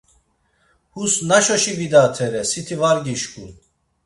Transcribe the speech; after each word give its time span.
Hus 0.95 1.13
naşoşi 1.29 1.73
vidatere, 1.79 2.41
siti 2.49 2.75
var 2.81 2.97
gişǩun. 3.05 3.51